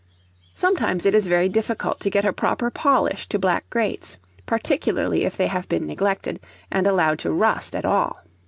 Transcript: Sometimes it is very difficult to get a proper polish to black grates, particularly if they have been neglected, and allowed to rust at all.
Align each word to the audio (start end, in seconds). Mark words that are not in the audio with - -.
Sometimes 0.55 1.05
it 1.05 1.13
is 1.13 1.27
very 1.27 1.47
difficult 1.47 1.99
to 1.99 2.09
get 2.09 2.25
a 2.25 2.33
proper 2.33 2.71
polish 2.71 3.27
to 3.29 3.37
black 3.37 3.69
grates, 3.69 4.17
particularly 4.47 5.25
if 5.25 5.37
they 5.37 5.45
have 5.45 5.69
been 5.69 5.85
neglected, 5.85 6.39
and 6.71 6.87
allowed 6.87 7.19
to 7.19 7.31
rust 7.31 7.75
at 7.75 7.85
all. 7.85 8.19